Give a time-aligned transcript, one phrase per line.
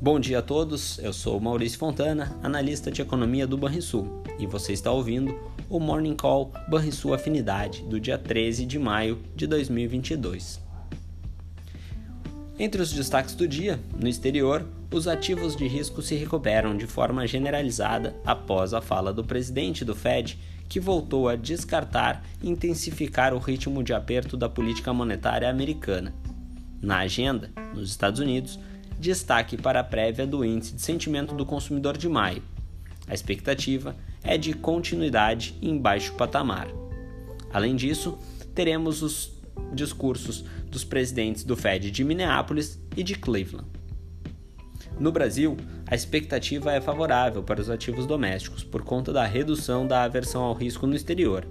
[0.00, 4.72] Bom dia a todos, eu sou Maurício Fontana, analista de economia do Banrisul, e você
[4.72, 5.36] está ouvindo
[5.68, 10.60] o Morning Call Banrisul Afinidade do dia 13 de maio de 2022.
[12.60, 14.64] Entre os destaques do dia, no exterior,
[14.94, 19.96] os ativos de risco se recuperam de forma generalizada após a fala do presidente do
[19.96, 26.14] Fed, que voltou a descartar intensificar o ritmo de aperto da política monetária americana.
[26.80, 28.60] Na agenda, nos Estados Unidos,
[28.98, 32.42] destaque para a prévia do Índice de Sentimento do Consumidor de maio.
[33.06, 36.68] A expectativa é de continuidade em baixo patamar.
[37.52, 38.18] Além disso,
[38.54, 39.32] teremos os
[39.72, 43.66] discursos dos presidentes do Fed de Minneapolis e de Cleveland.
[44.98, 45.56] No Brasil,
[45.86, 50.54] a expectativa é favorável para os ativos domésticos por conta da redução da aversão ao
[50.54, 51.46] risco no exterior.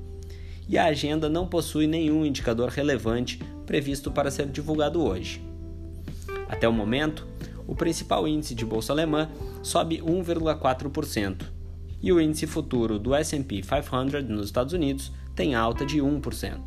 [0.67, 5.41] E a agenda não possui nenhum indicador relevante previsto para ser divulgado hoje.
[6.47, 7.27] Até o momento,
[7.67, 9.29] o principal índice de bolsa alemã
[9.61, 11.57] sobe 1,4%
[12.01, 16.59] e o índice futuro do S&P 500 nos Estados Unidos tem alta de 1%.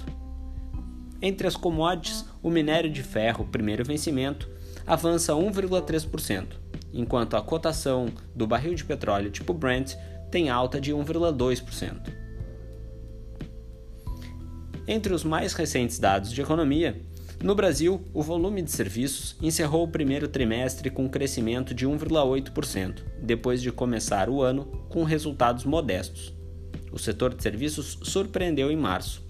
[1.22, 4.48] Entre as commodities, o minério de ferro, primeiro vencimento,
[4.86, 6.46] avança 1,3%,
[6.92, 9.94] enquanto a cotação do barril de petróleo tipo Brent
[10.30, 12.20] tem alta de 1,2%.
[14.86, 17.00] Entre os mais recentes dados de economia,
[17.42, 23.02] no Brasil, o volume de serviços encerrou o primeiro trimestre com um crescimento de 1,8%,
[23.22, 26.34] depois de começar o ano com resultados modestos.
[26.92, 29.24] O setor de serviços surpreendeu em março.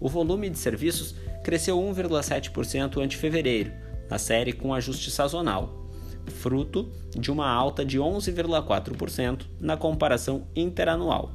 [0.00, 3.72] O volume de serviços cresceu 1,7% ante fevereiro,
[4.08, 5.86] na série com ajuste sazonal,
[6.30, 11.30] fruto de uma alta de 11,4% na comparação interanual.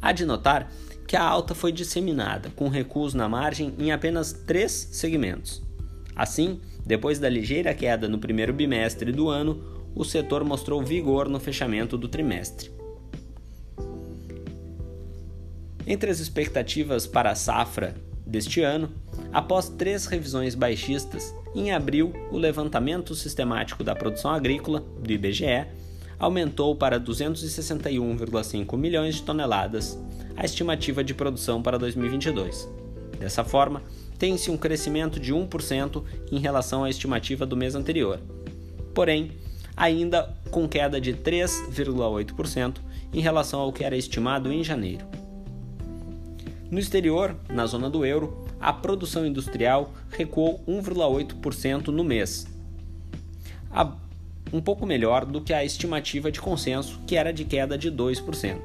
[0.00, 0.70] Há de notar
[1.06, 5.62] que a alta foi disseminada, com recuos na margem em apenas três segmentos.
[6.14, 9.62] Assim, depois da ligeira queda no primeiro bimestre do ano,
[9.94, 12.70] o setor mostrou vigor no fechamento do trimestre.
[15.86, 17.94] Entre as expectativas para a safra
[18.26, 18.90] deste ano,
[19.32, 25.66] após três revisões baixistas, em abril, o levantamento sistemático da produção agrícola, do IBGE,
[26.18, 29.98] aumentou para 261,5 milhões de toneladas,
[30.36, 32.68] a estimativa de produção para 2022.
[33.18, 33.82] Dessa forma,
[34.18, 38.20] tem-se um crescimento de 1% em relação à estimativa do mês anterior.
[38.94, 39.32] Porém,
[39.76, 42.76] ainda com queda de 3,8%
[43.12, 45.04] em relação ao que era estimado em janeiro.
[46.70, 52.46] No exterior, na zona do euro, a produção industrial recuou 1,8% no mês,
[54.56, 58.58] um pouco melhor do que a estimativa de consenso, que era de queda de 2%.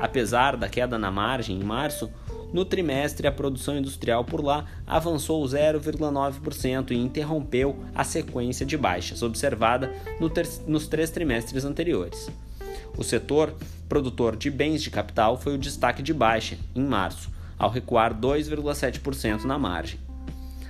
[0.00, 2.10] Apesar da queda na margem em março,
[2.52, 9.22] no trimestre a produção industrial por lá avançou 0,9% e interrompeu a sequência de baixas
[9.22, 10.30] observada no
[10.66, 12.30] nos três trimestres anteriores.
[12.96, 13.54] O setor
[13.88, 19.44] produtor de bens de capital foi o destaque de baixa em março, ao recuar 2,7%
[19.44, 19.98] na margem.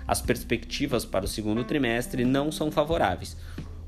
[0.07, 3.37] As perspectivas para o segundo trimestre não são favoráveis,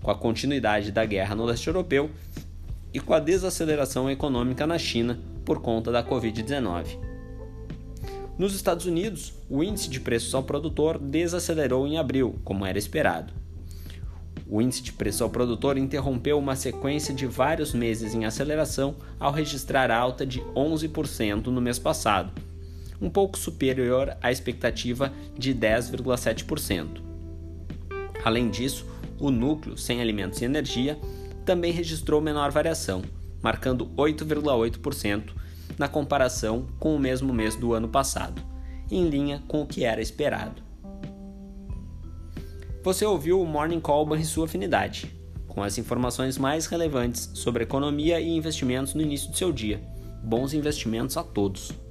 [0.06, 2.08] com a continuidade da guerra no leste europeu
[2.94, 6.96] e com a desaceleração econômica na China por conta da Covid-19.
[8.38, 13.34] Nos Estados Unidos, o índice de preços ao produtor desacelerou em abril, como era esperado.
[14.48, 19.32] O índice de preço ao produtor interrompeu uma sequência de vários meses em aceleração ao
[19.32, 22.30] registrar alta de 11% no mês passado,
[23.02, 27.04] um pouco superior à expectativa de 10,7%.
[28.24, 28.86] Além disso,
[29.19, 30.99] o núcleo sem alimentos e energia
[31.44, 33.03] também registrou menor variação,
[33.43, 35.32] marcando 8,8%
[35.78, 38.43] na comparação com o mesmo mês do ano passado,
[38.91, 40.62] em linha com o que era esperado.
[42.82, 45.12] Você ouviu o Morning Call e sua afinidade,
[45.48, 49.81] com as informações mais relevantes sobre economia e investimentos no início do seu dia.
[50.22, 51.85] Bons investimentos a todos!